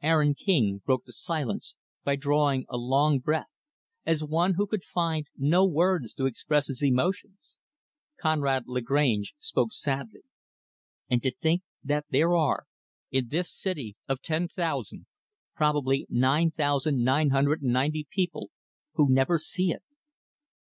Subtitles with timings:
[0.00, 1.74] Aaron King broke the silence
[2.04, 3.48] by drawing a long breath
[4.06, 7.56] as one who could find no words to express his emotions.
[8.20, 10.22] Conrad Lagrange spoke sadly;
[11.10, 12.66] "And to think that there are,
[13.10, 15.06] in this city of ten thousand,
[15.52, 18.50] probably, nine thousand nine hundred and ninety people
[18.92, 19.82] who never see it."